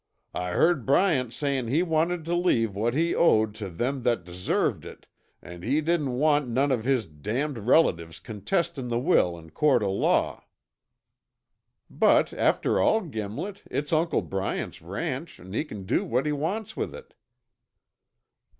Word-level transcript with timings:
I 0.33 0.53
heard 0.53 0.83
Bryant 0.87 1.31
sayin' 1.31 1.67
he 1.67 1.83
wanted 1.83 2.25
tuh 2.25 2.33
leave 2.35 2.73
what 2.75 2.95
he 2.95 3.13
owned 3.13 3.53
tuh 3.53 3.69
them 3.69 4.01
that 4.01 4.23
deserved 4.23 4.83
it, 4.83 5.05
an' 5.43 5.61
he 5.61 5.79
didn't 5.79 6.13
want 6.13 6.47
none 6.47 6.71
of 6.71 6.85
his 6.85 7.05
damned 7.05 7.59
relatives 7.67 8.17
contestin' 8.19 8.87
the 8.87 8.97
will 8.97 9.37
in 9.37 9.51
court 9.51 9.83
o' 9.83 9.93
law." 9.93 10.43
"But 11.87 12.33
after 12.33 12.79
all, 12.79 13.01
Gimlet, 13.01 13.61
it's 13.69 13.93
Uncle 13.93 14.23
Bryant's 14.23 14.81
ranch 14.81 15.37
and 15.37 15.53
he 15.53 15.63
can 15.63 15.85
do 15.85 16.03
what 16.03 16.25
he 16.25 16.31
wants 16.31 16.75
with 16.75 16.95
it." 16.95 17.13